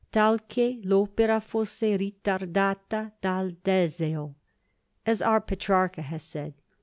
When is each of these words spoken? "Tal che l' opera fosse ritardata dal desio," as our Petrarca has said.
"Tal 0.11 0.39
che 0.47 0.79
l' 0.83 0.93
opera 0.93 1.39
fosse 1.39 1.95
ritardata 1.95 3.11
dal 3.21 3.55
desio," 3.63 4.33
as 5.05 5.21
our 5.21 5.39
Petrarca 5.41 6.01
has 6.01 6.23
said. 6.23 6.55